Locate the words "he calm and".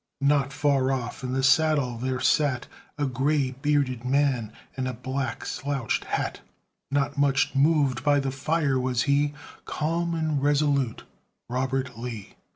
9.03-10.41